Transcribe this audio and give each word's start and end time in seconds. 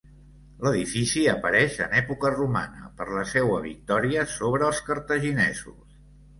L'edifici 0.67 1.21
apareix 1.33 1.75
en 1.87 1.93
època 1.99 2.33
romana 2.37 2.89
per 3.03 3.09
la 3.19 3.27
seua 3.35 3.61
victòria 3.69 4.27
sobre 4.35 4.69
els 4.73 4.85
cartaginesos. 4.91 5.97